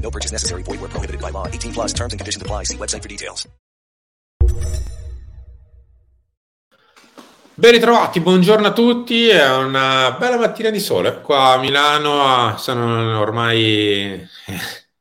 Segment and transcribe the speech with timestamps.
[0.00, 0.62] No purchase necessary.
[0.62, 1.46] Void where prohibited by law.
[1.46, 2.64] 18 plus terms and conditions apply.
[2.64, 3.46] See website for details.
[7.58, 13.18] Ben ritrovati, buongiorno a tutti, è una bella mattina di sole qua a Milano, sono
[13.18, 14.28] ormai eh,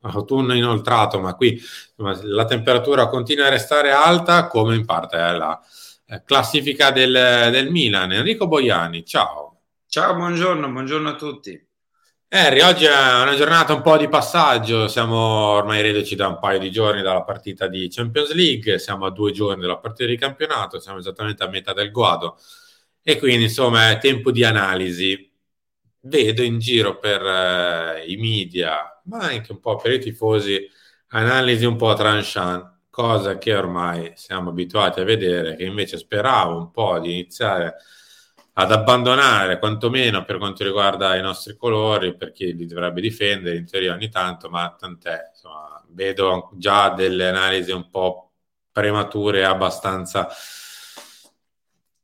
[0.01, 5.33] autunno inoltrato, ma qui insomma, la temperatura continua a restare alta come in parte è
[5.33, 5.61] la
[6.07, 7.11] eh, classifica del,
[7.51, 8.13] del Milan.
[8.13, 9.59] Enrico Boiani, ciao.
[9.87, 11.66] Ciao, buongiorno, buongiorno a tutti.
[12.29, 16.59] Henry, oggi è una giornata un po' di passaggio, siamo ormai reduci da un paio
[16.59, 20.77] di giorni dalla partita di Champions League, siamo a due giorni dalla partita di campionato,
[20.79, 22.37] siamo esattamente a metà del guado.
[23.01, 25.31] E quindi insomma è tempo di analisi.
[26.01, 30.69] Vedo in giro per eh, i media, ma anche un po' per i tifosi,
[31.09, 36.71] analisi un po' tranchant, cosa che ormai siamo abituati a vedere, che invece speravo un
[36.71, 37.75] po' di iniziare
[38.59, 43.67] ad abbandonare, quantomeno per quanto riguarda i nostri colori, per chi li dovrebbe difendere in
[43.67, 45.29] teoria ogni tanto, ma tant'è.
[45.31, 48.31] Insomma, vedo già delle analisi un po'
[48.71, 50.27] premature, abbastanza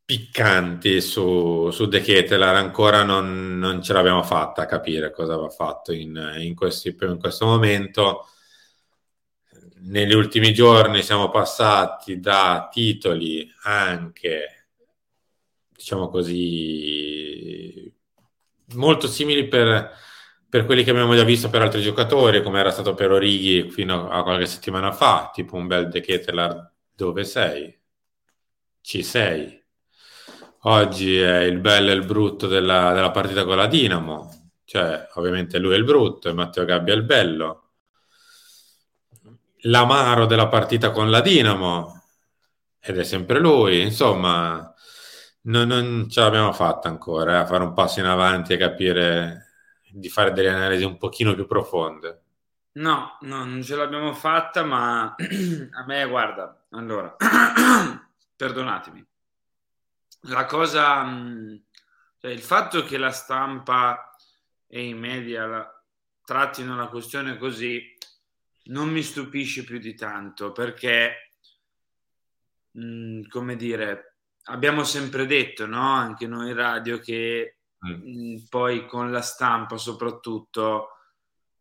[0.04, 5.50] piccanti su, su De Ketelar, ancora non, non, ce l'abbiamo fatta a capire cosa aveva
[5.50, 8.28] fatto in, in, questi, in questo momento.
[9.86, 14.63] Negli ultimi giorni siamo passati da titoli anche
[15.84, 17.92] diciamo così,
[18.74, 19.92] molto simili per,
[20.48, 24.08] per, quelli che abbiamo già visto per altri giocatori, come era stato per Orighi fino
[24.08, 27.78] a qualche settimana fa, tipo un bel De Ketelar, dove sei?
[28.80, 29.62] Ci sei.
[30.62, 35.58] Oggi è il bello e il brutto della, della partita con la Dinamo, cioè ovviamente
[35.58, 37.72] lui è il brutto e Matteo Gabbia è il bello.
[39.66, 42.04] L'amaro della partita con la Dinamo
[42.80, 44.73] ed è sempre lui, insomma
[45.46, 49.44] No, non ce l'abbiamo fatta ancora, eh, a fare un passo in avanti e capire
[49.90, 52.22] di fare delle analisi un pochino più profonde.
[52.72, 57.14] No, no, non ce l'abbiamo fatta, ma a me, guarda, allora,
[58.36, 59.06] perdonatemi,
[60.22, 61.56] la cosa, mm,
[62.20, 64.16] cioè il fatto che la stampa
[64.66, 65.84] e i media la,
[66.24, 67.94] trattino la questione così
[68.64, 71.32] non mi stupisce più di tanto, perché,
[72.70, 74.13] mh, mm, come dire,
[74.44, 75.92] abbiamo sempre detto, no?
[75.92, 78.34] anche noi in radio, che mm.
[78.34, 80.88] mh, poi con la stampa soprattutto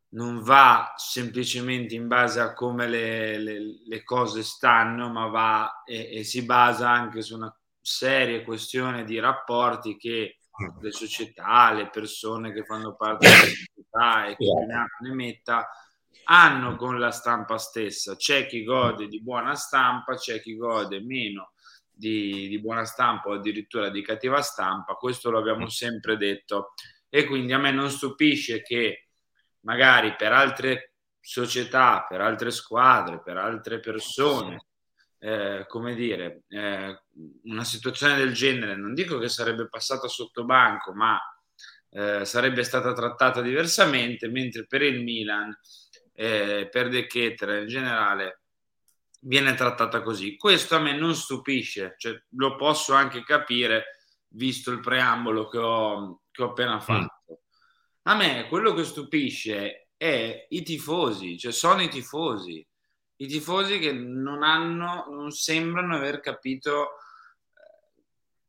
[0.10, 6.20] non va semplicemente in base a come le, le, le cose stanno, ma va e,
[6.20, 10.82] e, si basa anche su una seria questione di rapporti che mm.
[10.82, 14.46] le società, le persone che fanno parte della società e che
[15.02, 15.68] ne metta
[16.26, 18.16] hanno con la stampa stessa.
[18.16, 21.53] C'è chi gode di buona stampa, c'è chi gode meno
[21.94, 26.74] di, di, buona stampa o addirittura di cattiva stampa, questo lo abbiamo sempre detto.
[27.10, 29.10] E quindi a me non stupisce che
[29.62, 34.66] magari per altre società, per altre squadre, per altre persone,
[35.20, 37.02] eh, come dire, eh,
[37.44, 41.18] una situazione del genere, non dico che sarebbe passata sotto banco, ma
[41.92, 45.58] eh, sarebbe stata trattata diversamente, mentre per il Milan,
[46.14, 48.43] eh, per De Keter in generale,
[49.24, 50.36] viene trattata così.
[50.38, 53.98] Questo a me non stupisce, cioè, lo posso anche capire
[54.30, 56.80] visto il preambolo che ho, che ho appena mm.
[56.80, 57.42] fatto.
[58.04, 62.66] A me quello che stupisce è i tifosi, cioè sono i tifosi,
[63.18, 66.90] i tifosi che non hanno, non sembrano aver capito
[67.54, 68.04] eh,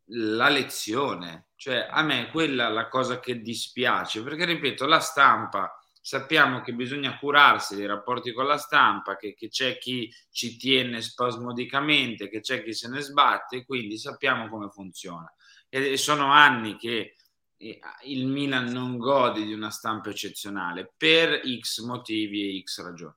[0.07, 1.49] la lezione.
[1.55, 6.75] Cioè, a me quella è la cosa che dispiace, perché ripeto, la stampa sappiamo che
[6.75, 12.41] bisogna curarsi dei rapporti con la stampa, che, che, c'è chi ci tiene spasmodicamente, che
[12.41, 15.33] c'è chi se ne sbatte, quindi sappiamo come funziona.
[15.67, 17.15] E sono anni che
[17.57, 23.15] eh, il Milan non gode di una stampa eccezionale per X motivi e X ragioni.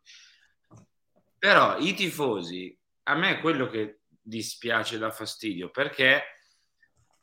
[1.38, 2.74] Però i tifosi
[3.04, 6.37] a me è quello che dispiace da fastidio, perché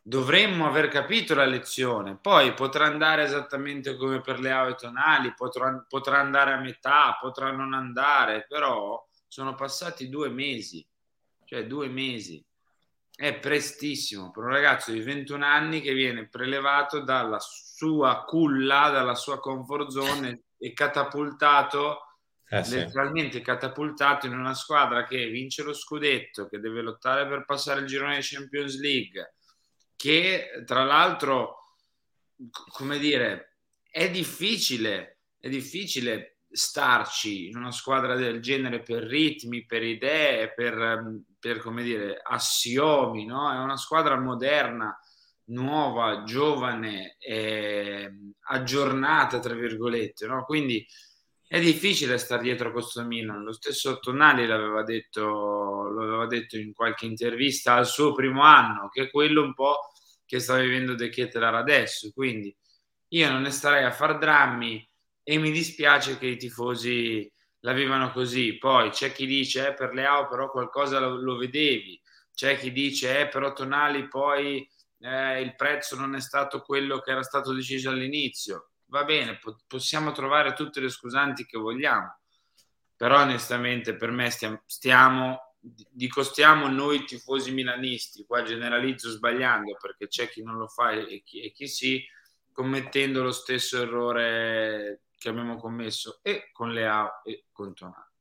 [0.06, 2.18] dovremmo aver capito la lezione.
[2.20, 7.50] Poi potrà andare esattamente come per le aue tonali, potrà, potrà andare a metà, potrà
[7.50, 10.86] non andare, però sono passati due mesi,
[11.46, 12.44] cioè due mesi.
[13.16, 19.14] È prestissimo per un ragazzo di 21 anni che viene prelevato dalla sua culla, dalla
[19.14, 22.00] sua comfort zone e catapultato
[22.46, 22.76] eh sì.
[22.76, 27.86] letteralmente catapultato in una squadra che vince lo scudetto, che deve lottare per passare il
[27.86, 29.34] girone di Champions League,
[30.04, 31.76] che tra l'altro,
[32.72, 33.60] come dire,
[33.90, 41.22] è difficile, è difficile starci in una squadra del genere per ritmi, per idee, per,
[41.40, 43.50] per come dire, assiomi, no?
[43.50, 44.94] È una squadra moderna,
[45.44, 48.12] nuova, giovane, eh,
[48.48, 50.44] aggiornata, tra virgolette, no?
[50.44, 50.86] Quindi
[51.46, 53.42] è difficile stare dietro a questo Milan.
[53.42, 59.04] Lo stesso Tonali l'aveva detto, l'aveva detto in qualche intervista al suo primo anno, che
[59.04, 59.92] è quello un po'
[60.24, 62.10] che sta vivendo De Kettelar adesso.
[62.12, 62.54] Quindi
[63.08, 64.88] io non ne starei a far drammi
[65.22, 67.30] e mi dispiace che i tifosi
[67.60, 68.58] la vivano così.
[68.58, 72.00] Poi c'è chi dice eh, per Leao però qualcosa lo, lo vedevi,
[72.34, 74.68] c'è chi dice eh, però Tonali poi
[75.00, 79.58] eh, il prezzo non è stato quello che era stato deciso all'inizio va bene, po-
[79.66, 82.18] possiamo trovare tutte le scusanti che vogliamo,
[82.96, 85.53] però onestamente per me stiamo, stiamo
[85.90, 91.22] dico stiamo noi tifosi milanisti, qua generalizzo sbagliando perché c'è chi non lo fa e
[91.24, 92.04] chi, e chi sì,
[92.52, 98.12] commettendo lo stesso errore che abbiamo commesso e con Leao e con Tonali.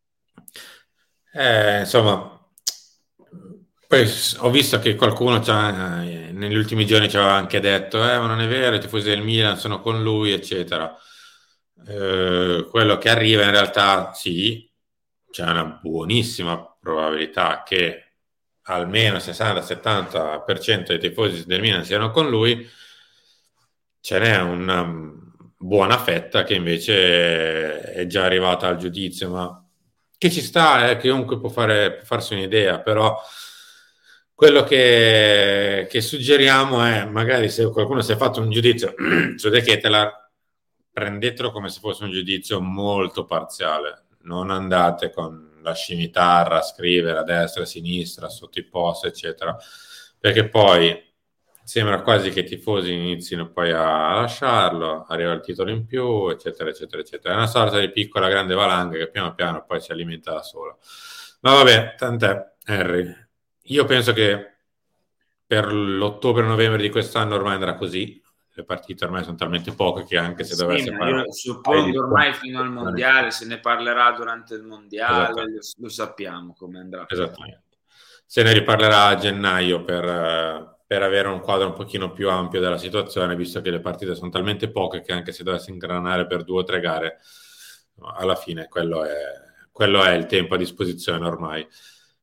[1.33, 2.39] Eh, insomma,
[3.87, 4.07] poi
[4.37, 8.39] ho visto che qualcuno eh, negli ultimi giorni ci aveva anche detto, eh, ma non
[8.39, 10.95] è vero, i tifosi del Milan sono con lui, eccetera.
[11.85, 14.71] Eh, quello che arriva in realtà sì,
[15.29, 18.03] c'è una buonissima probabilità che
[18.63, 22.69] almeno 60-70% dei tifosi del Milan siano con lui,
[24.01, 24.83] ce n'è una
[25.57, 29.65] buona fetta che invece è già arrivata al giudizio, ma
[30.17, 33.17] che ci sta, eh, chiunque può, fare, può farsi un'idea, però
[34.33, 38.93] quello che, che, suggeriamo è magari se qualcuno si è fatto un giudizio
[39.37, 40.31] su De Ketelar,
[40.91, 47.23] prendetelo come se fosse un giudizio molto parziale, non andate con la scimitarra scrivere a
[47.23, 49.57] destra a sinistra, sotto i post, eccetera,
[50.19, 51.11] perché poi
[51.63, 56.69] sembra quasi che i tifosi inizino poi a lasciarlo, arriva il titolo in più, eccetera,
[56.69, 57.33] eccetera, eccetera.
[57.33, 60.75] È una sorta di piccola grande valanga che piano piano poi si alimenta da sola.
[61.41, 63.13] Ma vabbè, tant'è, Harry.
[63.67, 64.51] Io penso che
[65.45, 68.22] per l'ottobre-novembre di quest'anno ormai andrà così.
[68.55, 71.31] Le partite ormai sono talmente poche che anche se sì, dovesse fare.
[71.31, 76.79] Suppongo ormai fino al mondiale, se ne parlerà durante il mondiale, lo, lo, sappiamo come
[76.79, 77.05] andrà.
[77.07, 77.61] Esattamente.
[78.25, 82.77] Se ne riparlerà a gennaio per, per avere un quadro un pochino più ampio della
[82.77, 86.61] situazione, visto che le partite sono talmente poche che anche se dovesse ingranare per due
[86.61, 87.19] o tre gare,
[88.15, 89.15] alla fine quello è,
[89.71, 91.67] quello è il tempo a disposizione ormai.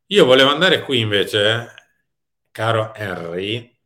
[0.06, 1.68] Io volevo andare qui invece,
[2.50, 3.79] caro Henry,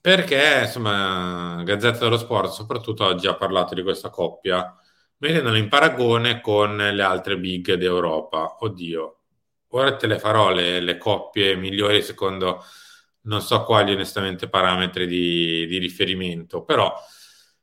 [0.00, 4.74] perché insomma Gazzetta dello Sport soprattutto oggi ha parlato di questa coppia
[5.18, 8.56] mettendolo in paragone con le altre big d'Europa.
[8.60, 9.18] Oddio,
[9.68, 12.64] ora te le farò le, le coppie migliori secondo
[13.22, 16.94] non so quali onestamente parametri di, di riferimento, però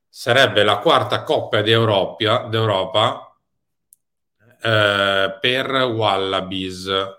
[0.08, 3.36] sarebbe la quarta coppia d'Europa, d'Europa
[4.62, 7.16] eh, per Wallabies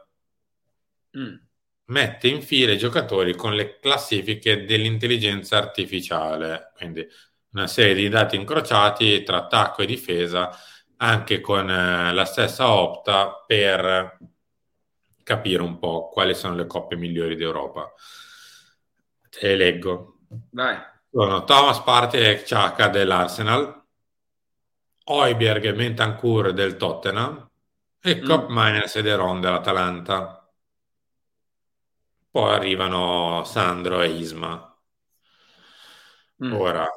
[1.17, 1.48] Mm.
[1.89, 7.07] Mette in fila i giocatori con le classifiche dell'intelligenza artificiale, quindi
[7.53, 10.51] una serie di dati incrociati tra attacco e difesa,
[10.97, 14.19] anche con eh, la stessa opta per
[15.23, 17.93] capire un po' quali sono le coppie migliori d'Europa.
[19.31, 20.21] Te le leggo.
[20.51, 20.77] Vai.
[21.11, 23.83] Sono Thomas Partey e Chaka dell'Arsenal,
[25.05, 27.49] Oiberg e Mentancur del Tottenham
[28.01, 28.25] e mm.
[28.27, 30.38] Cop Miners e Deron dell'Atalanta.
[32.39, 34.81] Poi arrivano Sandro e Isma.
[36.45, 36.53] Mm.
[36.53, 36.89] Ora,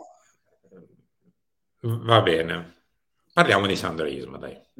[1.79, 2.83] va bene.
[3.33, 4.53] Parliamo di Sandro e Isma, dai.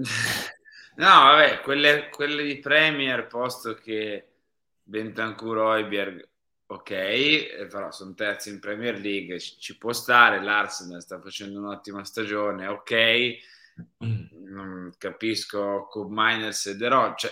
[0.97, 4.33] no, vabbè, quelle, quelle, di Premier, posto che
[4.83, 6.29] Bentancur Oiberg,
[6.67, 12.05] ok, però sono terzi in Premier League, ci, ci può stare, l'Arsenal sta facendo un'ottima
[12.05, 13.37] stagione, ok,
[14.05, 14.25] mm.
[14.47, 17.31] non capisco Coop Miners e Deron, cioè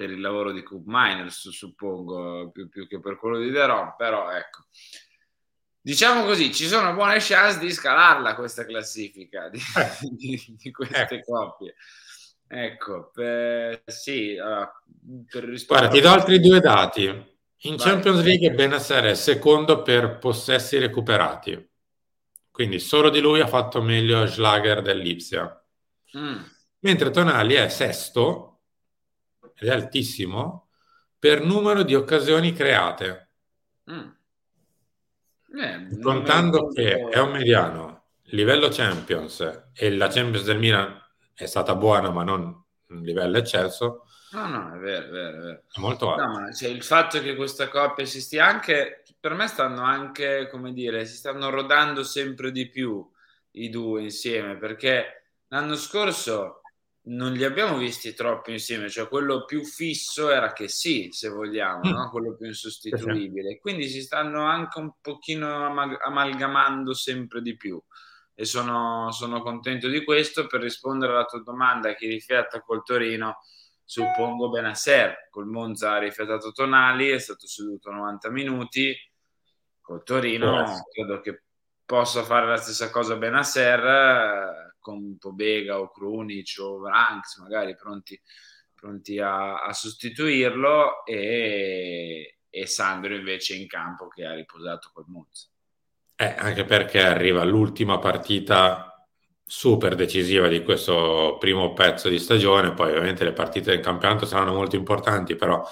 [0.00, 4.30] per il lavoro di Coop Miners, suppongo, più, più, che per quello di Deron, però
[4.30, 4.64] ecco.
[5.78, 9.60] Diciamo così, ci sono buone chance di scalarla questa classifica di,
[10.16, 11.34] di, di queste ecco.
[11.34, 11.74] coppie.
[12.48, 14.72] Ecco, per, sì, allora,
[15.30, 15.88] per rispondere...
[15.88, 17.04] Guarda, ti do altri due dati.
[17.04, 17.86] In Vai.
[17.86, 21.70] Champions League Benasser è secondo per possessi recuperati.
[22.50, 25.62] Quindi solo di lui ha fatto meglio Schlager dell'Ipsia.
[26.16, 26.40] Mm.
[26.78, 28.49] Mentre Tonali è sesto,
[29.60, 30.68] ed è altissimo,
[31.18, 33.28] per numero di occasioni create.
[33.90, 34.08] Mm.
[35.62, 40.98] Eh, Contando che è un mediano, livello Champions, e la Champions del Milan
[41.34, 44.06] è stata buona, ma non un livello eccelso.
[44.32, 45.36] No, no, è vero, è vero.
[45.36, 45.62] È, vero.
[45.70, 46.38] è molto alto.
[46.38, 50.72] No, cioè, il fatto che questa coppia si stia anche, per me stanno anche, come
[50.72, 53.06] dire, si stanno rodando sempre di più
[53.52, 56.59] i due insieme, perché l'anno scorso
[57.02, 61.88] non li abbiamo visti troppo insieme, cioè quello più fisso era che sì, se vogliamo,
[61.88, 61.92] mm.
[61.92, 62.10] no?
[62.10, 63.58] quello più insostituibile.
[63.58, 67.82] Quindi si stanno anche un pochino amalgamando sempre di più
[68.34, 70.46] e sono, sono contento di questo.
[70.46, 73.38] Per rispondere alla tua domanda, chi rifiata col Torino,
[73.82, 78.94] suppongo Benasser, col Monza ha rifiatato Tonali, è stato seduto 90 minuti,
[79.80, 81.42] col Torino credo che
[81.84, 88.20] possa fare la stessa cosa Benasser con Pobega o Krunic o Ranks magari pronti,
[88.74, 95.46] pronti a, a, sostituirlo e, e Sandro invece in campo che ha riposato col Monza.
[96.16, 99.06] Eh, anche perché arriva l'ultima partita
[99.46, 104.52] super decisiva di questo primo pezzo di stagione, poi ovviamente le partite del campionato saranno
[104.52, 105.64] molto importanti, però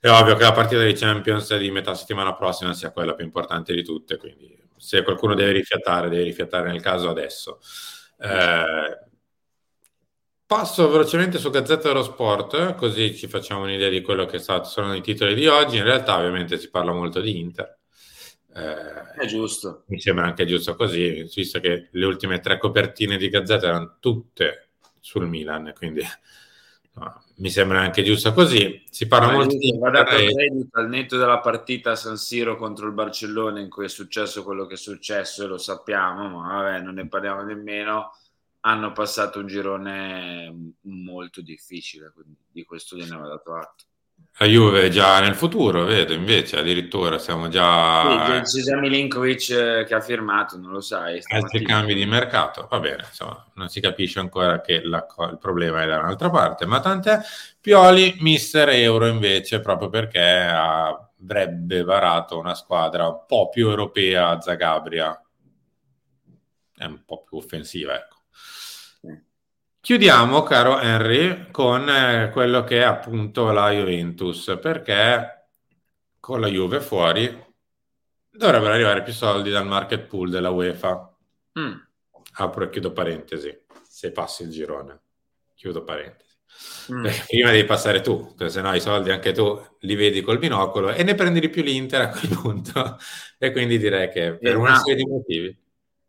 [0.00, 3.74] è ovvio che la partita di Champions di metà settimana prossima sia quella più importante
[3.74, 7.58] di tutte, quindi se qualcuno deve rifiatare, deve rifiatare nel caso adesso.
[8.18, 8.98] Eh,
[10.46, 15.02] passo velocemente su Gazzetta dello Sport, così ci facciamo un'idea di quello che sono i
[15.02, 15.76] titoli di oggi.
[15.76, 17.76] In realtà ovviamente si parla molto di Inter
[18.56, 19.84] eh, è giusto.
[19.88, 24.70] Mi sembra anche giusto così, visto che le ultime tre copertine di Gazzetta erano tutte
[24.98, 26.02] sul Milan, quindi
[26.94, 28.82] no, mi sembra anche giusto così.
[28.90, 29.76] Si parla molto di...
[29.78, 33.84] Va dato credito al netto della partita a San Siro contro il Barcellona in cui
[33.84, 38.12] è successo quello che è successo e lo sappiamo, ma vabbè, non ne parliamo nemmeno.
[38.60, 43.84] Hanno passato un girone molto difficile, quindi di questo gliene va dato atto.
[44.38, 48.42] La Juve già nel futuro, vedo invece addirittura siamo già...
[48.44, 51.20] Sì, c'è già Milinkovic eh, che ha firmato, non lo sai.
[51.32, 55.82] Altri cambi di mercato, va bene, insomma, non si capisce ancora che la, il problema
[55.82, 57.18] è da un'altra parte, ma tant'è.
[57.58, 64.40] Pioli, mister Euro invece, proprio perché avrebbe varato una squadra un po' più europea a
[64.42, 65.18] Zagabria,
[66.76, 68.16] è un po' più offensiva, ecco.
[69.86, 75.50] Chiudiamo, caro Henry, con eh, quello che è appunto la Juventus, perché
[76.18, 77.44] con la Juve fuori
[78.28, 81.16] dovrebbero arrivare più soldi dal market pool della UEFA.
[81.60, 81.72] Mm.
[82.32, 83.56] Apro e chiudo parentesi,
[83.88, 85.02] se passi il girone.
[85.54, 86.34] Chiudo parentesi.
[86.92, 87.06] Mm.
[87.28, 91.04] Prima devi passare tu, se no i soldi anche tu li vedi col binocolo e
[91.04, 92.98] ne prendi di più l'Inter a quel punto.
[93.38, 95.56] e quindi direi che per una serie di motivi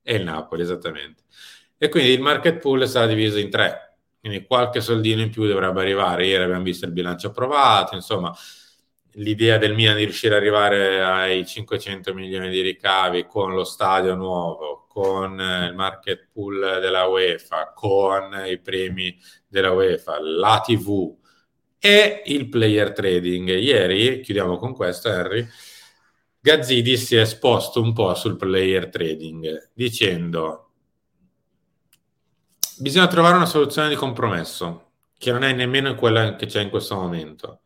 [0.02, 1.26] è il Napoli, esattamente.
[1.78, 5.82] E quindi il market pool sarà diviso in tre, quindi qualche soldino in più dovrebbe
[5.82, 6.26] arrivare.
[6.26, 8.36] Ieri abbiamo visto il bilancio approvato, insomma,
[9.14, 14.16] l'idea del Milan di riuscire ad arrivare ai 500 milioni di ricavi con lo stadio
[14.16, 19.16] nuovo, con il market pool della UEFA, con i premi
[19.48, 21.16] della UEFA, la TV
[21.80, 23.50] e il player trading.
[23.50, 25.48] Ieri, chiudiamo con questo, Henry,
[26.40, 30.67] Gazzidi si è esposto un po' sul player trading dicendo
[32.80, 36.96] bisogna trovare una soluzione di compromesso, che non è nemmeno quella che c'è in questo
[36.96, 37.62] momento.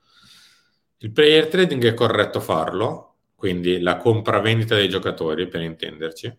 [0.97, 6.37] Il player trading è corretto farlo, quindi la compravendita dei giocatori, per intenderci.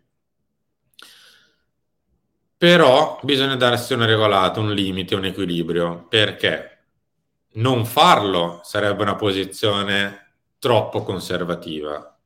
[2.57, 6.85] Però bisogna darsi una regolata, un limite, un equilibrio, perché
[7.55, 12.17] non farlo sarebbe una posizione troppo conservativa.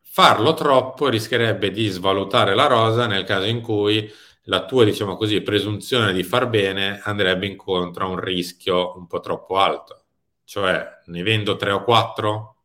[0.00, 4.12] Farlo troppo rischierebbe di svalutare la rosa nel caso in cui
[4.46, 9.20] la tua, diciamo così, presunzione di far bene andrebbe incontro a un rischio un po'
[9.20, 10.04] troppo alto.
[10.44, 12.56] Cioè, ne vendo tre o quattro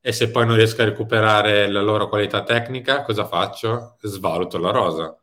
[0.00, 3.96] e se poi non riesco a recuperare la loro qualità tecnica, cosa faccio?
[4.02, 5.18] Svaluto la rosa.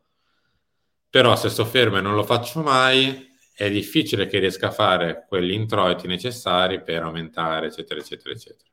[1.09, 5.25] Però se sto fermo e non lo faccio mai, è difficile che riesca a fare
[5.27, 8.69] quegli introiti necessari per aumentare, eccetera, eccetera, eccetera.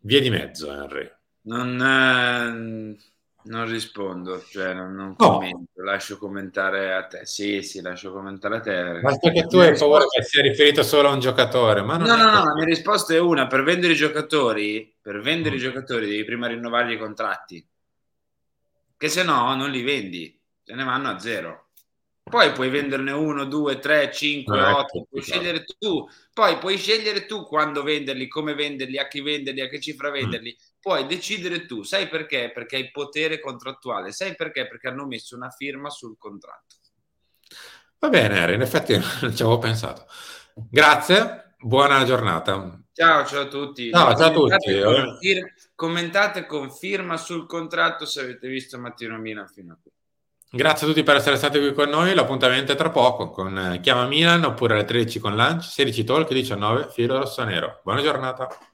[0.00, 1.10] Via di mezzo, Henry.
[1.42, 1.80] Non...
[1.80, 3.13] Eh
[3.44, 7.26] non rispondo, cioè non, non commento, lascio commentare a te.
[7.26, 9.00] Sì, sì, lascio commentare a te.
[9.02, 9.84] Ma perché tu hai risposta...
[9.84, 11.82] paura che sia riferito solo a un giocatore?
[11.82, 15.20] Ma no, no, no, no, la mia risposta è una, per vendere i giocatori, per
[15.20, 15.58] vendere mm.
[15.58, 17.66] i giocatori devi prima rinnovargli i contratti,
[18.96, 21.62] che se no non li vendi, se ne vanno a zero.
[22.24, 25.38] Poi puoi venderne uno, due, tre, cinque, Eh, otto, puoi esatto.
[25.40, 26.08] scegliere tu.
[26.32, 30.56] Poi puoi scegliere tu quando venderli, come venderli, a chi venderli, a che cifra venderli.
[30.84, 31.82] Puoi decidere tu.
[31.82, 32.50] Sai perché?
[32.52, 34.12] Perché hai potere contrattuale.
[34.12, 34.68] Sai perché?
[34.68, 36.76] Perché hanno messo una firma sul contratto.
[38.00, 40.04] Va bene, Harry, in effetti non ci avevo pensato.
[40.52, 42.78] Grazie, buona giornata.
[42.92, 43.90] Ciao, ciao a tutti.
[43.90, 44.82] Ciao, ciao a tutti.
[44.82, 45.18] con
[45.74, 49.90] commentate con firma sul contratto se avete visto Mattino Milan fino a qui.
[50.50, 52.12] Grazie a tutti per essere stati qui con noi.
[52.12, 56.30] L'appuntamento è tra poco con eh, Chiama Milan oppure alle 13 con Lunch, 16 Talk,
[56.30, 57.80] 19 Filo Rossonero.
[57.82, 58.73] Buona giornata.